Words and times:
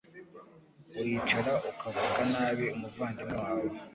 Uricara 0.99 1.53
ukavuga 1.69 2.21
nabi 2.31 2.65
umuvandimwe 2.75 3.35
wawe 3.43 3.69